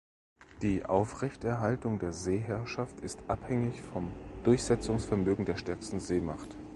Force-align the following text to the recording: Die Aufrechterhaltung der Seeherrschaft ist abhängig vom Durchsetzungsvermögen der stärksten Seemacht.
Die 0.63 0.83
Aufrechterhaltung 0.83 1.99
der 1.99 2.11
Seeherrschaft 2.11 3.01
ist 3.01 3.19
abhängig 3.27 3.81
vom 3.83 4.09
Durchsetzungsvermögen 4.43 5.45
der 5.45 5.57
stärksten 5.57 5.99
Seemacht. 5.99 6.55